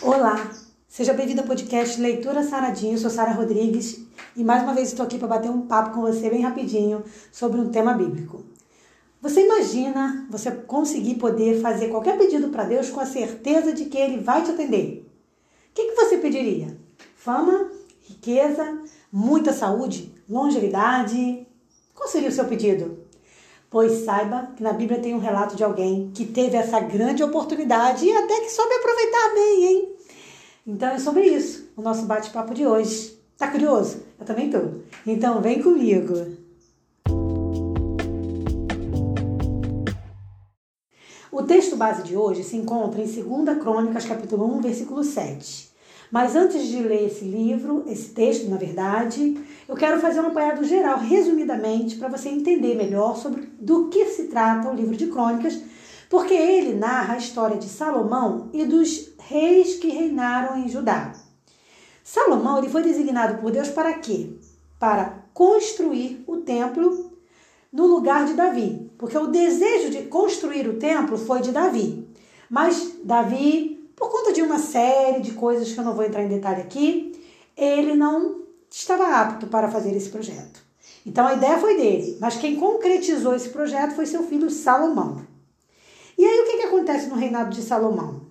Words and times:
Olá, 0.00 0.52
seja 0.86 1.12
bem-vindo 1.12 1.40
ao 1.40 1.46
podcast 1.46 2.00
Leitura 2.00 2.44
Saradinho. 2.44 2.94
Eu 2.94 2.98
sou 2.98 3.10
Sara 3.10 3.32
Rodrigues 3.32 4.00
e 4.36 4.44
mais 4.44 4.62
uma 4.62 4.72
vez 4.72 4.88
estou 4.88 5.04
aqui 5.04 5.18
para 5.18 5.26
bater 5.26 5.50
um 5.50 5.66
papo 5.66 5.92
com 5.92 6.02
você 6.02 6.30
bem 6.30 6.40
rapidinho 6.40 7.02
sobre 7.32 7.60
um 7.60 7.68
tema 7.68 7.94
bíblico. 7.94 8.44
Você 9.20 9.44
imagina 9.44 10.24
você 10.30 10.52
conseguir 10.52 11.16
poder 11.16 11.60
fazer 11.60 11.88
qualquer 11.88 12.16
pedido 12.16 12.48
para 12.50 12.62
Deus 12.62 12.90
com 12.90 13.00
a 13.00 13.06
certeza 13.06 13.72
de 13.72 13.86
que 13.86 13.98
Ele 13.98 14.22
vai 14.22 14.44
te 14.44 14.52
atender? 14.52 15.04
O 15.70 15.74
que, 15.74 15.86
que 15.86 15.96
você 15.96 16.16
pediria? 16.16 16.78
Fama, 17.16 17.68
riqueza, 18.02 18.80
muita 19.12 19.52
saúde, 19.52 20.14
longevidade? 20.28 21.44
Qual 21.92 22.08
seria 22.08 22.28
o 22.28 22.32
seu 22.32 22.44
pedido? 22.44 23.07
Pois 23.70 24.04
saiba 24.04 24.50
que 24.56 24.62
na 24.62 24.72
Bíblia 24.72 24.98
tem 24.98 25.14
um 25.14 25.18
relato 25.18 25.54
de 25.54 25.62
alguém 25.62 26.10
que 26.14 26.24
teve 26.24 26.56
essa 26.56 26.80
grande 26.80 27.22
oportunidade 27.22 28.06
e 28.06 28.12
até 28.16 28.40
que 28.40 28.50
soube 28.50 28.72
aproveitar 28.72 29.34
bem, 29.34 29.64
hein? 29.66 29.96
Então 30.66 30.88
é 30.88 30.98
sobre 30.98 31.26
isso 31.26 31.68
o 31.76 31.82
nosso 31.82 32.06
bate-papo 32.06 32.54
de 32.54 32.66
hoje. 32.66 33.18
Tá 33.36 33.48
curioso? 33.48 34.02
Eu 34.18 34.24
também 34.24 34.48
tô. 34.48 34.58
Então 35.06 35.42
vem 35.42 35.62
comigo. 35.62 36.14
O 41.30 41.42
texto 41.42 41.76
base 41.76 42.02
de 42.04 42.16
hoje 42.16 42.42
se 42.44 42.56
encontra 42.56 43.02
em 43.02 43.06
2 43.06 43.58
Crônicas, 43.58 44.06
capítulo 44.06 44.46
1, 44.56 44.60
versículo 44.62 45.04
7. 45.04 45.70
Mas 46.10 46.34
antes 46.34 46.66
de 46.66 46.82
ler 46.82 47.06
esse 47.06 47.24
livro, 47.24 47.84
esse 47.86 48.10
texto, 48.10 48.48
na 48.48 48.56
verdade, 48.56 49.38
eu 49.68 49.76
quero 49.76 50.00
fazer 50.00 50.20
um 50.20 50.28
apanhado 50.28 50.64
geral, 50.64 50.98
resumidamente, 50.98 51.96
para 51.96 52.08
você 52.08 52.30
entender 52.30 52.74
melhor 52.74 53.16
sobre 53.16 53.52
do 53.60 53.88
que 53.88 54.06
se 54.06 54.24
trata 54.24 54.70
o 54.70 54.74
livro 54.74 54.96
de 54.96 55.08
Crônicas, 55.08 55.60
porque 56.08 56.32
ele 56.32 56.74
narra 56.74 57.14
a 57.14 57.18
história 57.18 57.58
de 57.58 57.68
Salomão 57.68 58.48
e 58.54 58.64
dos 58.64 59.10
reis 59.18 59.74
que 59.74 59.88
reinaram 59.88 60.58
em 60.58 60.68
Judá. 60.68 61.12
Salomão 62.02 62.56
ele 62.58 62.70
foi 62.70 62.82
designado 62.82 63.38
por 63.38 63.50
Deus 63.50 63.68
para 63.68 63.92
quê? 63.92 64.30
Para 64.78 65.24
construir 65.34 66.24
o 66.26 66.38
templo 66.38 67.12
no 67.70 67.86
lugar 67.86 68.24
de 68.24 68.32
Davi, 68.32 68.90
porque 68.96 69.18
o 69.18 69.26
desejo 69.26 69.90
de 69.90 70.04
construir 70.04 70.66
o 70.66 70.78
templo 70.78 71.18
foi 71.18 71.42
de 71.42 71.52
Davi. 71.52 72.08
Mas 72.48 72.94
Davi 73.04 73.77
por 73.98 74.10
conta 74.10 74.32
de 74.32 74.40
uma 74.40 74.58
série 74.58 75.20
de 75.20 75.32
coisas 75.32 75.72
que 75.72 75.78
eu 75.78 75.84
não 75.84 75.94
vou 75.94 76.04
entrar 76.04 76.22
em 76.22 76.28
detalhe 76.28 76.62
aqui, 76.62 77.20
ele 77.56 77.94
não 77.94 78.42
estava 78.70 79.06
apto 79.20 79.48
para 79.48 79.70
fazer 79.70 79.94
esse 79.96 80.08
projeto. 80.08 80.62
Então 81.04 81.26
a 81.26 81.34
ideia 81.34 81.58
foi 81.58 81.76
dele, 81.76 82.16
mas 82.20 82.36
quem 82.36 82.56
concretizou 82.56 83.34
esse 83.34 83.48
projeto 83.48 83.94
foi 83.94 84.06
seu 84.06 84.22
filho 84.22 84.50
Salomão. 84.50 85.26
E 86.16 86.24
aí 86.24 86.40
o 86.40 86.44
que, 86.44 86.56
que 86.58 86.64
acontece 86.64 87.08
no 87.08 87.16
reinado 87.16 87.50
de 87.50 87.62
Salomão? 87.62 88.22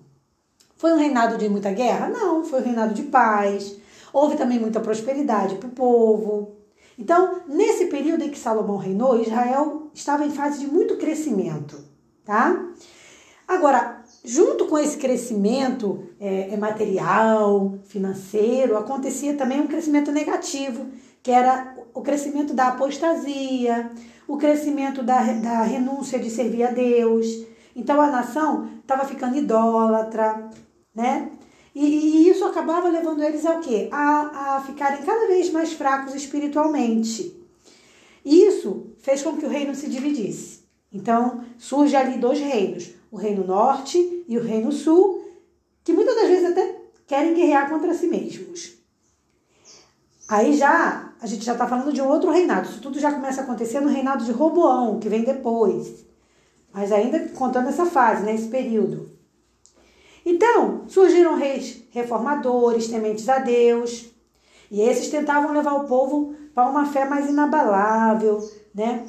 Foi 0.76 0.92
um 0.92 0.98
reinado 0.98 1.36
de 1.36 1.48
muita 1.48 1.72
guerra? 1.72 2.08
Não, 2.08 2.44
foi 2.44 2.60
um 2.60 2.64
reinado 2.64 2.94
de 2.94 3.02
paz. 3.04 3.76
Houve 4.12 4.36
também 4.36 4.60
muita 4.60 4.80
prosperidade 4.80 5.56
para 5.56 5.68
o 5.68 5.72
povo. 5.72 6.56
Então, 6.98 7.42
nesse 7.48 7.86
período 7.86 8.24
em 8.24 8.30
que 8.30 8.38
Salomão 8.38 8.76
reinou, 8.76 9.20
Israel 9.20 9.90
estava 9.92 10.24
em 10.24 10.30
fase 10.30 10.60
de 10.60 10.66
muito 10.66 10.96
crescimento, 10.96 11.82
tá? 12.24 12.64
Agora, 13.46 13.97
Junto 14.30 14.66
com 14.66 14.76
esse 14.76 14.98
crescimento 14.98 16.04
é, 16.20 16.52
é, 16.52 16.56
material, 16.58 17.78
financeiro, 17.84 18.76
acontecia 18.76 19.32
também 19.32 19.58
um 19.58 19.66
crescimento 19.66 20.12
negativo, 20.12 20.84
que 21.22 21.30
era 21.30 21.74
o 21.94 22.02
crescimento 22.02 22.52
da 22.52 22.68
apostasia, 22.68 23.90
o 24.26 24.36
crescimento 24.36 25.02
da, 25.02 25.22
da 25.32 25.62
renúncia 25.62 26.18
de 26.18 26.28
servir 26.28 26.64
a 26.64 26.70
Deus. 26.70 27.24
Então 27.74 27.98
a 28.02 28.10
nação 28.10 28.68
estava 28.82 29.06
ficando 29.06 29.38
idólatra, 29.38 30.50
né? 30.94 31.30
E, 31.74 31.86
e, 31.86 32.28
isso 32.28 32.44
acabava 32.44 32.90
levando 32.90 33.22
eles 33.22 33.46
ao 33.46 33.60
quê? 33.60 33.88
A, 33.90 34.56
a 34.56 34.60
ficarem 34.60 35.02
cada 35.04 35.26
vez 35.26 35.50
mais 35.50 35.72
fracos 35.72 36.14
espiritualmente. 36.14 37.34
Isso 38.22 38.92
fez 38.98 39.22
com 39.22 39.38
que 39.38 39.46
o 39.46 39.48
reino 39.48 39.74
se 39.74 39.88
dividisse. 39.88 40.67
Então 40.92 41.44
surge 41.58 41.94
ali 41.94 42.18
dois 42.18 42.38
reinos 42.38 42.98
o 43.10 43.16
Reino 43.16 43.46
Norte 43.46 44.24
e 44.28 44.36
o 44.36 44.42
Reino 44.42 44.70
Sul, 44.70 45.24
que 45.82 45.92
muitas 45.92 46.14
das 46.14 46.28
vezes 46.28 46.50
até 46.50 46.76
querem 47.06 47.34
guerrear 47.34 47.68
contra 47.68 47.94
si 47.94 48.06
mesmos. 48.06 48.74
Aí 50.28 50.54
já, 50.54 51.14
a 51.20 51.26
gente 51.26 51.44
já 51.44 51.52
está 51.52 51.66
falando 51.66 51.92
de 51.92 52.02
um 52.02 52.08
outro 52.08 52.30
reinado. 52.30 52.68
Isso 52.68 52.82
tudo 52.82 53.00
já 53.00 53.10
começa 53.10 53.40
a 53.40 53.44
acontecer 53.44 53.80
no 53.80 53.88
reinado 53.88 54.24
de 54.24 54.32
Roboão, 54.32 55.00
que 55.00 55.08
vem 55.08 55.24
depois. 55.24 56.04
Mas 56.70 56.92
ainda 56.92 57.28
contando 57.30 57.70
essa 57.70 57.86
fase, 57.86 58.24
né, 58.24 58.34
esse 58.34 58.48
período. 58.48 59.10
Então, 60.26 60.84
surgiram 60.86 61.34
reis 61.34 61.82
reformadores, 61.90 62.88
tementes 62.88 63.26
a 63.30 63.38
Deus, 63.38 64.10
e 64.70 64.82
esses 64.82 65.08
tentavam 65.08 65.54
levar 65.54 65.72
o 65.72 65.86
povo 65.86 66.34
para 66.54 66.68
uma 66.68 66.84
fé 66.84 67.06
mais 67.06 67.30
inabalável, 67.30 68.38
né? 68.74 69.08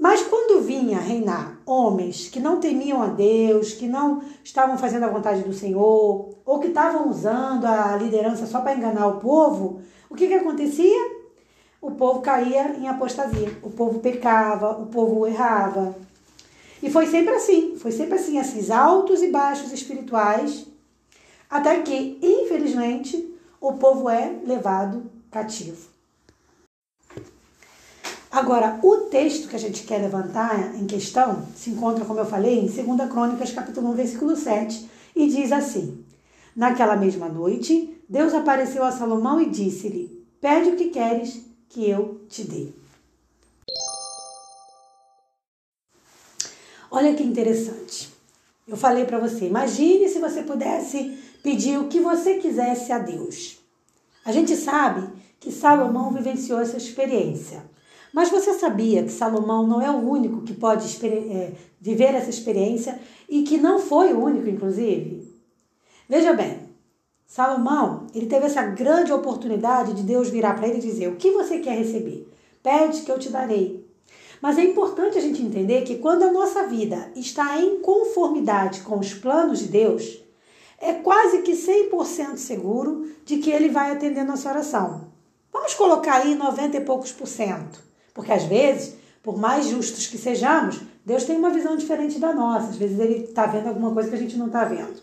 Mas 0.00 0.22
quando 0.22 0.62
vinha 0.62 0.98
reinar 0.98 1.60
homens 1.66 2.30
que 2.30 2.40
não 2.40 2.58
temiam 2.58 3.02
a 3.02 3.08
Deus, 3.08 3.74
que 3.74 3.86
não 3.86 4.22
estavam 4.42 4.78
fazendo 4.78 5.04
a 5.04 5.10
vontade 5.10 5.42
do 5.42 5.52
Senhor, 5.52 6.30
ou 6.42 6.58
que 6.58 6.68
estavam 6.68 7.10
usando 7.10 7.66
a 7.66 7.98
liderança 7.98 8.46
só 8.46 8.62
para 8.62 8.74
enganar 8.74 9.06
o 9.08 9.20
povo, 9.20 9.82
o 10.08 10.14
que, 10.14 10.26
que 10.26 10.32
acontecia? 10.32 11.20
O 11.82 11.90
povo 11.90 12.22
caía 12.22 12.74
em 12.78 12.88
apostasia, 12.88 13.54
o 13.62 13.68
povo 13.68 13.98
pecava, 13.98 14.70
o 14.70 14.86
povo 14.86 15.26
errava. 15.26 15.94
E 16.82 16.90
foi 16.90 17.06
sempre 17.06 17.34
assim, 17.34 17.76
foi 17.76 17.92
sempre 17.92 18.14
assim, 18.14 18.38
esses 18.38 18.70
altos 18.70 19.22
e 19.22 19.30
baixos 19.30 19.70
espirituais, 19.70 20.66
até 21.50 21.78
que, 21.82 22.18
infelizmente, 22.22 23.36
o 23.60 23.74
povo 23.74 24.08
é 24.08 24.34
levado 24.46 25.10
cativo. 25.30 25.99
Agora, 28.30 28.78
o 28.82 28.96
texto 29.08 29.48
que 29.48 29.56
a 29.56 29.58
gente 29.58 29.82
quer 29.82 29.98
levantar 29.98 30.76
em 30.76 30.86
questão 30.86 31.48
se 31.56 31.68
encontra, 31.70 32.04
como 32.04 32.20
eu 32.20 32.26
falei, 32.26 32.60
em 32.60 32.66
2 32.66 33.10
Crônicas, 33.10 33.50
capítulo 33.50 33.90
1, 33.90 33.94
versículo 33.94 34.36
7, 34.36 34.88
e 35.16 35.26
diz 35.26 35.50
assim: 35.50 36.04
Naquela 36.54 36.96
mesma 36.96 37.28
noite, 37.28 38.00
Deus 38.08 38.32
apareceu 38.32 38.84
a 38.84 38.92
Salomão 38.92 39.40
e 39.40 39.50
disse-lhe: 39.50 40.24
Pede 40.40 40.70
o 40.70 40.76
que 40.76 40.90
queres 40.90 41.40
que 41.68 41.88
eu 41.90 42.20
te 42.28 42.44
dê. 42.44 42.68
Olha 46.88 47.14
que 47.14 47.24
interessante. 47.24 48.12
Eu 48.66 48.76
falei 48.76 49.04
para 49.04 49.18
você, 49.18 49.46
imagine 49.46 50.08
se 50.08 50.20
você 50.20 50.44
pudesse 50.44 51.18
pedir 51.42 51.78
o 51.78 51.88
que 51.88 51.98
você 51.98 52.38
quisesse 52.38 52.92
a 52.92 52.98
Deus. 52.98 53.58
A 54.24 54.30
gente 54.30 54.54
sabe 54.54 55.08
que 55.40 55.50
Salomão 55.50 56.12
vivenciou 56.12 56.60
essa 56.60 56.76
experiência. 56.76 57.69
Mas 58.12 58.30
você 58.30 58.54
sabia 58.54 59.02
que 59.02 59.12
Salomão 59.12 59.66
não 59.66 59.80
é 59.80 59.90
o 59.90 60.08
único 60.08 60.42
que 60.42 60.52
pode 60.52 60.86
é, 61.06 61.52
viver 61.80 62.14
essa 62.14 62.30
experiência 62.30 62.98
e 63.28 63.42
que 63.42 63.56
não 63.56 63.78
foi 63.78 64.12
o 64.12 64.22
único, 64.22 64.48
inclusive? 64.48 65.30
Veja 66.08 66.32
bem, 66.32 66.58
Salomão, 67.26 68.08
ele 68.12 68.26
teve 68.26 68.46
essa 68.46 68.62
grande 68.62 69.12
oportunidade 69.12 69.94
de 69.94 70.02
Deus 70.02 70.28
virar 70.28 70.54
para 70.54 70.66
ele 70.66 70.78
e 70.78 70.82
dizer: 70.82 71.08
O 71.08 71.16
que 71.16 71.30
você 71.30 71.60
quer 71.60 71.78
receber? 71.78 72.28
Pede 72.60 73.02
que 73.02 73.12
eu 73.12 73.18
te 73.18 73.28
darei. 73.28 73.88
Mas 74.42 74.58
é 74.58 74.64
importante 74.64 75.16
a 75.16 75.20
gente 75.20 75.40
entender 75.40 75.82
que 75.82 75.98
quando 75.98 76.24
a 76.24 76.32
nossa 76.32 76.66
vida 76.66 77.12
está 77.14 77.60
em 77.60 77.80
conformidade 77.80 78.80
com 78.80 78.98
os 78.98 79.14
planos 79.14 79.60
de 79.60 79.66
Deus, 79.66 80.20
é 80.80 80.94
quase 80.94 81.42
que 81.42 81.52
100% 81.52 82.36
seguro 82.38 83.06
de 83.24 83.36
que 83.36 83.50
ele 83.50 83.68
vai 83.68 83.92
atender 83.92 84.24
nossa 84.24 84.48
oração. 84.48 85.12
Vamos 85.52 85.74
colocar 85.74 86.22
aí 86.22 86.34
90 86.34 86.78
e 86.78 86.80
poucos 86.80 87.12
por 87.12 87.28
cento. 87.28 87.89
Porque 88.14 88.32
às 88.32 88.44
vezes, 88.44 88.96
por 89.22 89.38
mais 89.38 89.66
justos 89.66 90.06
que 90.06 90.18
sejamos, 90.18 90.80
Deus 91.04 91.24
tem 91.24 91.36
uma 91.36 91.50
visão 91.50 91.76
diferente 91.76 92.18
da 92.18 92.32
nossa. 92.32 92.70
Às 92.70 92.76
vezes 92.76 92.98
ele 92.98 93.24
está 93.24 93.46
vendo 93.46 93.68
alguma 93.68 93.92
coisa 93.92 94.08
que 94.08 94.14
a 94.14 94.18
gente 94.18 94.36
não 94.36 94.46
está 94.46 94.64
vendo. 94.64 95.00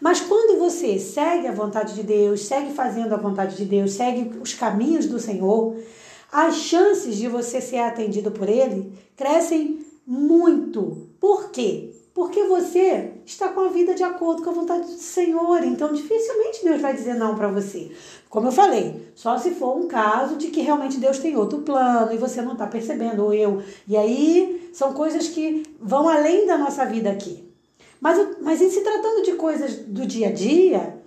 Mas 0.00 0.20
quando 0.20 0.58
você 0.58 0.98
segue 0.98 1.46
a 1.46 1.52
vontade 1.52 1.94
de 1.94 2.02
Deus, 2.02 2.46
segue 2.46 2.72
fazendo 2.72 3.14
a 3.14 3.18
vontade 3.18 3.56
de 3.56 3.64
Deus, 3.64 3.92
segue 3.92 4.38
os 4.40 4.54
caminhos 4.54 5.06
do 5.06 5.18
Senhor, 5.18 5.76
as 6.30 6.56
chances 6.56 7.16
de 7.16 7.26
você 7.26 7.60
ser 7.60 7.78
atendido 7.78 8.30
por 8.30 8.48
Ele 8.48 8.92
crescem 9.16 9.84
muito. 10.06 11.08
Por 11.18 11.50
quê? 11.50 11.94
Porque 12.14 12.44
você 12.44 13.12
está 13.30 13.48
com 13.48 13.60
a 13.60 13.68
vida 13.68 13.94
de 13.94 14.02
acordo 14.02 14.42
com 14.42 14.50
a 14.50 14.54
vontade 14.54 14.86
do 14.86 14.98
Senhor. 14.98 15.62
Então, 15.62 15.92
dificilmente 15.92 16.64
Deus 16.64 16.80
vai 16.80 16.94
dizer 16.94 17.14
não 17.14 17.34
para 17.34 17.48
você. 17.48 17.90
Como 18.28 18.48
eu 18.48 18.52
falei, 18.52 19.10
só 19.14 19.36
se 19.38 19.50
for 19.52 19.76
um 19.76 19.86
caso 19.86 20.36
de 20.36 20.48
que 20.48 20.60
realmente 20.60 20.98
Deus 20.98 21.18
tem 21.18 21.36
outro 21.36 21.58
plano 21.58 22.12
e 22.12 22.16
você 22.16 22.40
não 22.40 22.52
está 22.52 22.66
percebendo, 22.66 23.24
ou 23.24 23.34
eu. 23.34 23.62
E 23.86 23.96
aí 23.96 24.70
são 24.72 24.92
coisas 24.92 25.28
que 25.28 25.62
vão 25.80 26.08
além 26.08 26.46
da 26.46 26.56
nossa 26.56 26.84
vida 26.84 27.10
aqui. 27.10 27.44
Mas, 28.00 28.36
mas 28.40 28.62
em 28.62 28.70
se 28.70 28.80
tratando 28.80 29.22
de 29.22 29.32
coisas 29.32 29.74
do 29.74 30.06
dia 30.06 30.28
a 30.28 30.32
dia, 30.32 30.98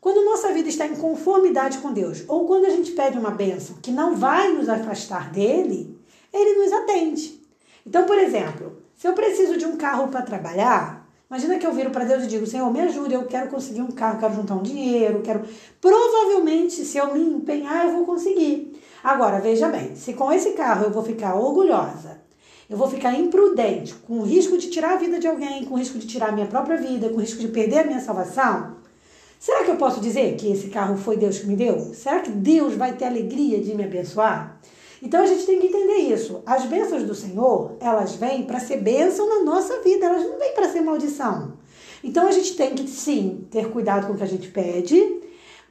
quando 0.00 0.24
nossa 0.24 0.52
vida 0.52 0.68
está 0.68 0.86
em 0.86 0.96
conformidade 0.96 1.78
com 1.78 1.92
Deus, 1.92 2.24
ou 2.28 2.46
quando 2.46 2.64
a 2.64 2.70
gente 2.70 2.92
pede 2.92 3.18
uma 3.18 3.30
bênção 3.30 3.76
que 3.82 3.90
não 3.90 4.14
vai 4.14 4.52
nos 4.52 4.68
afastar 4.68 5.30
dele, 5.30 5.98
ele 6.32 6.62
nos 6.62 6.72
atende. 6.72 7.42
Então, 7.86 8.04
por 8.04 8.18
exemplo, 8.18 8.78
se 8.96 9.06
eu 9.06 9.12
preciso 9.12 9.56
de 9.56 9.66
um 9.66 9.76
carro 9.76 10.08
para 10.08 10.22
trabalhar, 10.22 10.97
Imagina 11.30 11.58
que 11.58 11.66
eu 11.66 11.72
viro 11.72 11.90
para 11.90 12.04
Deus 12.04 12.24
e 12.24 12.26
digo: 12.26 12.46
Senhor, 12.46 12.72
me 12.72 12.80
ajude, 12.80 13.12
eu 13.12 13.24
quero 13.26 13.50
conseguir 13.50 13.82
um 13.82 13.90
carro, 13.90 14.18
quero 14.18 14.34
juntar 14.34 14.54
um 14.54 14.62
dinheiro, 14.62 15.20
quero. 15.20 15.42
Provavelmente, 15.78 16.84
se 16.84 16.96
eu 16.96 17.12
me 17.12 17.20
empenhar, 17.20 17.86
eu 17.86 17.92
vou 17.92 18.06
conseguir. 18.06 18.80
Agora, 19.04 19.38
veja 19.38 19.68
bem: 19.68 19.94
se 19.94 20.14
com 20.14 20.32
esse 20.32 20.52
carro 20.52 20.84
eu 20.84 20.90
vou 20.90 21.02
ficar 21.02 21.34
orgulhosa, 21.34 22.22
eu 22.68 22.78
vou 22.78 22.88
ficar 22.88 23.12
imprudente, 23.12 23.94
com 23.94 24.22
risco 24.22 24.56
de 24.56 24.70
tirar 24.70 24.94
a 24.94 24.96
vida 24.96 25.18
de 25.18 25.26
alguém, 25.26 25.66
com 25.66 25.76
risco 25.76 25.98
de 25.98 26.06
tirar 26.06 26.30
a 26.30 26.32
minha 26.32 26.46
própria 26.46 26.78
vida, 26.78 27.10
com 27.10 27.20
risco 27.20 27.40
de 27.40 27.48
perder 27.48 27.80
a 27.80 27.84
minha 27.84 28.00
salvação, 28.00 28.76
será 29.38 29.64
que 29.64 29.70
eu 29.70 29.76
posso 29.76 30.00
dizer 30.00 30.34
que 30.36 30.50
esse 30.50 30.68
carro 30.68 30.96
foi 30.96 31.18
Deus 31.18 31.38
que 31.38 31.46
me 31.46 31.56
deu? 31.56 31.92
Será 31.94 32.20
que 32.20 32.30
Deus 32.30 32.74
vai 32.74 32.94
ter 32.94 33.04
alegria 33.04 33.60
de 33.60 33.74
me 33.74 33.84
abençoar? 33.84 34.58
Então 35.02 35.22
a 35.22 35.26
gente 35.26 35.46
tem 35.46 35.60
que 35.60 35.66
entender 35.68 36.12
isso. 36.12 36.42
As 36.44 36.64
bênçãos 36.64 37.04
do 37.04 37.14
Senhor, 37.14 37.76
elas 37.80 38.14
vêm 38.14 38.44
para 38.44 38.58
ser 38.58 38.78
bênção 38.78 39.28
na 39.28 39.44
nossa 39.44 39.80
vida, 39.82 40.06
elas 40.06 40.24
não 40.24 40.38
vêm 40.38 40.54
para 40.54 40.68
ser 40.68 40.80
maldição. 40.80 41.54
Então 42.02 42.26
a 42.26 42.32
gente 42.32 42.56
tem 42.56 42.74
que 42.74 42.88
sim 42.88 43.46
ter 43.50 43.70
cuidado 43.70 44.06
com 44.06 44.12
o 44.12 44.16
que 44.16 44.22
a 44.22 44.26
gente 44.26 44.48
pede, 44.48 45.20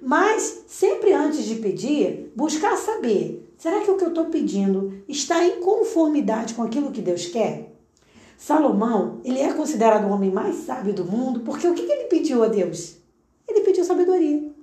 mas 0.01 0.63
sempre 0.68 1.13
antes 1.13 1.44
de 1.45 1.56
pedir, 1.56 2.31
buscar 2.35 2.77
saber: 2.77 3.51
será 3.57 3.81
que 3.81 3.91
o 3.91 3.97
que 3.97 4.03
eu 4.03 4.09
estou 4.09 4.25
pedindo 4.25 5.03
está 5.07 5.44
em 5.44 5.59
conformidade 5.59 6.53
com 6.53 6.63
aquilo 6.63 6.91
que 6.91 7.01
Deus 7.01 7.25
quer? 7.25 7.74
Salomão, 8.38 9.19
ele 9.25 9.39
é 9.39 9.51
considerado 9.51 10.06
o 10.06 10.12
homem 10.12 10.29
mais 10.29 10.57
sábio 10.57 10.94
do 10.94 11.03
mundo, 11.03 11.39
porque 11.39 11.68
o 11.68 11.74
que 11.74 11.81
ele 11.81 12.06
pediu 12.06 12.44
a 12.44 12.47
Deus? 12.47 12.97
Ele 13.47 13.62
pediu 13.62 13.83
sabedoria. 13.83 14.56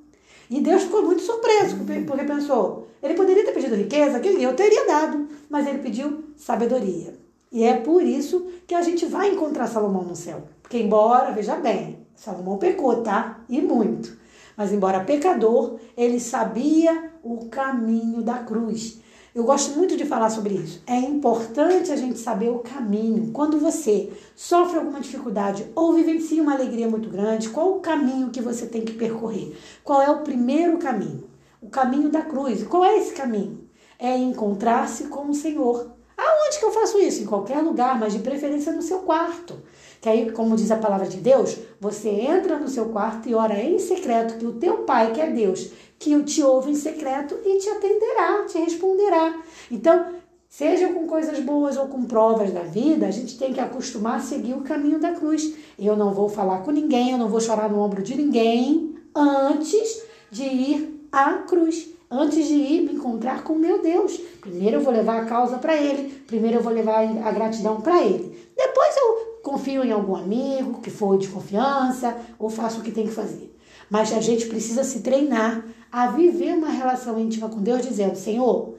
E 0.54 0.60
Deus 0.60 0.84
ficou 0.84 1.02
muito 1.02 1.20
surpreso, 1.20 1.78
porque 1.78 2.22
pensou: 2.22 2.86
ele 3.02 3.14
poderia 3.14 3.44
ter 3.44 3.50
pedido 3.50 3.74
riqueza, 3.74 4.20
que 4.20 4.28
eu 4.28 4.54
teria 4.54 4.86
dado, 4.86 5.26
mas 5.50 5.66
ele 5.66 5.78
pediu 5.78 6.26
sabedoria. 6.36 7.12
E 7.50 7.64
é 7.64 7.74
por 7.74 8.04
isso 8.04 8.46
que 8.64 8.72
a 8.72 8.80
gente 8.80 9.04
vai 9.04 9.30
encontrar 9.30 9.66
Salomão 9.66 10.04
no 10.04 10.14
céu. 10.14 10.44
Porque, 10.62 10.78
embora, 10.78 11.32
veja 11.32 11.56
bem, 11.56 11.98
Salomão 12.14 12.56
pecou, 12.56 13.02
tá? 13.02 13.40
E 13.48 13.60
muito. 13.60 14.16
Mas, 14.56 14.72
embora 14.72 15.00
pecador, 15.00 15.80
ele 15.96 16.20
sabia 16.20 17.10
o 17.24 17.46
caminho 17.46 18.22
da 18.22 18.38
cruz. 18.38 19.00
Eu 19.34 19.42
gosto 19.42 19.76
muito 19.76 19.96
de 19.96 20.04
falar 20.04 20.31
sobre 20.31 20.54
isso. 20.54 20.81
É 20.86 20.96
importante 20.96 21.90
a 21.90 21.96
gente 21.96 22.20
saber 22.20 22.50
o 22.50 22.60
caminho. 22.60 23.32
Quando 23.32 23.58
você 23.58 24.12
sofre 24.36 24.78
alguma 24.78 25.00
dificuldade 25.00 25.66
ou 25.75 25.92
vivencia 25.92 26.40
uma 26.40 26.54
alegria 26.54 26.86
muito 26.86 27.10
grande, 27.10 27.48
qual 27.48 27.72
o 27.72 27.81
caminho 27.81 28.31
que 28.31 28.40
você 28.40 28.66
tem 28.66 28.84
que 28.84 28.92
percorrer? 28.92 29.58
Qual 29.82 30.00
é 30.00 30.08
o 30.08 30.22
primeiro 30.22 30.78
caminho? 30.78 31.28
O 31.60 31.69
caminho 31.69 32.10
da 32.10 32.22
cruz. 32.22 32.62
E 32.62 32.66
qual 32.66 32.84
é 32.84 32.96
esse 32.96 33.12
caminho? 33.12 33.69
É 33.98 34.16
encontrar-se 34.16 35.08
com 35.08 35.28
o 35.28 35.34
Senhor. 35.34 35.90
Aonde 36.16 36.60
que 36.60 36.64
eu 36.64 36.70
faço 36.70 37.00
isso? 37.00 37.25
Em 37.25 37.26
qualquer 37.26 37.60
lugar, 37.60 37.98
mas 37.98 38.12
de 38.12 38.20
preferência 38.20 38.72
no 38.72 38.82
seu 38.82 39.00
quarto. 39.00 39.60
Que 40.04 40.10
aí, 40.10 40.30
como 40.32 40.54
diz 40.54 40.70
a 40.70 40.76
palavra 40.76 41.06
de 41.06 41.16
Deus, 41.16 41.56
você 41.80 42.10
entra 42.10 42.58
no 42.58 42.68
seu 42.68 42.90
quarto 42.90 43.26
e 43.26 43.34
ora 43.34 43.58
em 43.58 43.78
secreto, 43.78 44.36
que 44.36 44.44
o 44.44 44.52
teu 44.52 44.82
pai, 44.82 45.14
que 45.14 45.20
é 45.22 45.30
Deus, 45.30 45.70
que 45.98 46.22
te 46.24 46.42
ouve 46.42 46.72
em 46.72 46.74
secreto 46.74 47.34
e 47.42 47.56
te 47.56 47.70
atenderá, 47.70 48.44
te 48.44 48.58
responderá. 48.58 49.34
Então, 49.70 50.08
seja 50.46 50.88
com 50.88 51.06
coisas 51.06 51.40
boas 51.40 51.78
ou 51.78 51.88
com 51.88 52.04
provas 52.04 52.52
da 52.52 52.60
vida, 52.60 53.06
a 53.06 53.10
gente 53.10 53.38
tem 53.38 53.54
que 53.54 53.60
acostumar 53.60 54.16
a 54.16 54.20
seguir 54.20 54.52
o 54.52 54.60
caminho 54.60 55.00
da 55.00 55.12
cruz. 55.12 55.54
Eu 55.78 55.96
não 55.96 56.12
vou 56.12 56.28
falar 56.28 56.58
com 56.58 56.70
ninguém, 56.70 57.12
eu 57.12 57.18
não 57.18 57.30
vou 57.30 57.40
chorar 57.40 57.70
no 57.70 57.80
ombro 57.80 58.02
de 58.02 58.14
ninguém 58.14 58.96
antes 59.16 60.02
de 60.30 60.44
ir 60.44 61.08
à 61.10 61.32
cruz 61.38 61.88
antes 62.10 62.46
de 62.46 62.54
ir 62.54 62.82
me 62.82 62.92
encontrar 62.92 63.42
com 63.42 63.54
meu 63.54 63.80
Deus. 63.80 64.20
Primeiro 64.42 64.76
eu 64.76 64.80
vou 64.82 64.92
levar 64.92 65.22
a 65.22 65.24
causa 65.24 65.56
para 65.56 65.74
Ele, 65.74 66.12
primeiro 66.26 66.58
eu 66.58 66.62
vou 66.62 66.72
levar 66.72 67.00
a 67.00 67.32
gratidão 67.32 67.80
para 67.80 68.04
Ele. 68.04 68.38
Depois 68.54 68.96
eu 68.96 69.33
confio 69.44 69.85
em 69.85 69.93
algum 69.93 70.17
amigo 70.17 70.81
que 70.81 70.91
for 70.91 71.19
de 71.19 71.29
confiança 71.29 72.17
ou 72.38 72.49
faço 72.49 72.81
o 72.81 72.82
que 72.82 72.91
tem 72.91 73.06
que 73.06 73.12
fazer. 73.12 73.55
Mas 73.91 74.11
a 74.12 74.20
gente 74.20 74.46
precisa 74.46 74.82
se 74.82 75.00
treinar 75.00 75.62
a 75.93 76.08
viver 76.08 76.55
uma 76.55 76.70
relação 76.70 77.20
íntima 77.20 77.50
com 77.50 77.61
Deus, 77.61 77.87
dizendo: 77.87 78.17
Senhor, 78.17 78.75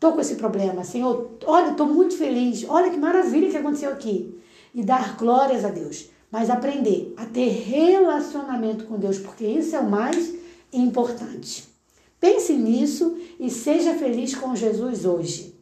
tô 0.00 0.12
com 0.12 0.20
esse 0.20 0.34
problema, 0.34 0.82
Senhor, 0.82 1.30
olha, 1.46 1.74
tô 1.74 1.86
muito 1.86 2.18
feliz, 2.18 2.66
olha 2.68 2.90
que 2.90 2.98
maravilha 2.98 3.48
que 3.48 3.56
aconteceu 3.56 3.90
aqui. 3.90 4.36
E 4.74 4.82
dar 4.82 5.16
glórias 5.16 5.64
a 5.64 5.68
Deus, 5.68 6.10
mas 6.30 6.50
aprender 6.50 7.14
a 7.16 7.24
ter 7.24 7.48
relacionamento 7.48 8.84
com 8.84 8.98
Deus, 8.98 9.18
porque 9.18 9.46
isso 9.46 9.74
é 9.74 9.80
o 9.80 9.88
mais 9.88 10.34
importante. 10.70 11.64
Pense 12.20 12.52
nisso 12.52 13.16
e 13.38 13.48
seja 13.48 13.94
feliz 13.94 14.34
com 14.34 14.54
Jesus 14.54 15.06
hoje. 15.06 15.54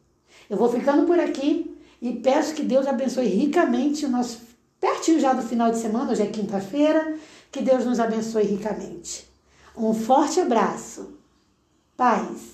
Eu 0.48 0.56
vou 0.56 0.68
ficando 0.68 1.06
por 1.06 1.20
aqui 1.20 1.73
e 2.04 2.12
peço 2.12 2.54
que 2.54 2.62
Deus 2.62 2.86
abençoe 2.86 3.26
ricamente 3.28 4.04
o 4.04 4.10
nosso 4.10 4.42
pertinho 4.78 5.18
já 5.18 5.32
do 5.32 5.40
final 5.40 5.70
de 5.70 5.78
semana, 5.78 6.12
hoje 6.12 6.20
é 6.20 6.26
quinta-feira, 6.26 7.16
que 7.50 7.62
Deus 7.62 7.86
nos 7.86 7.98
abençoe 7.98 8.44
ricamente. 8.44 9.26
Um 9.74 9.94
forte 9.94 10.38
abraço. 10.38 11.18
Paz. 11.96 12.53